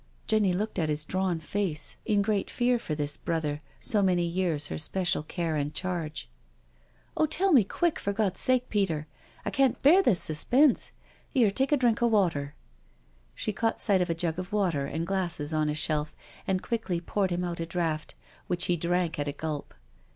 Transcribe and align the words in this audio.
Jenny 0.25 0.51
looked 0.51 0.79
at 0.79 0.89
his 0.89 1.05
drawn 1.05 1.39
face 1.39 1.95
in 2.07 2.23
great 2.23 2.47
246 2.47 2.49
NO 2.49 2.63
SURRENDER 2.63 2.79
fear 2.79 2.79
for 2.79 2.95
this 2.95 3.17
brother, 3.57 3.61
so 3.79 4.01
many 4.01 4.23
years 4.25 4.65
her 4.65 4.77
special 4.79 5.21
care 5.21 5.55
and 5.55 5.71
charge." 5.75 6.27
Oh, 7.17 7.27
tell 7.27 7.51
me 7.53 7.63
quick, 7.63 7.99
for 7.99 8.11
God*s 8.11 8.39
sake, 8.39 8.67
Peter. 8.69 9.05
I 9.45 9.51
can't 9.51 9.79
bear 9.83 10.01
this 10.01 10.19
suspense— 10.19 10.91
here, 11.35 11.51
take 11.51 11.71
a 11.71 11.77
drink 11.77 12.01
a' 12.01 12.07
water.*' 12.07 12.55
She 13.35 13.53
caught 13.53 13.79
sight 13.79 14.01
of 14.01 14.09
a 14.09 14.15
jug 14.15 14.39
of 14.39 14.51
water 14.51 14.87
and 14.87 15.05
glasses 15.05 15.53
on 15.53 15.69
a 15.69 15.75
shelf 15.75 16.15
and 16.47 16.63
quickly 16.63 16.99
poured 16.99 17.29
him 17.29 17.43
out 17.43 17.59
a 17.59 17.67
draught, 17.67 18.15
which 18.47 18.65
he 18.65 18.77
drank 18.77 19.19
at 19.19 19.27
a 19.27 19.31
gulp. 19.33 19.75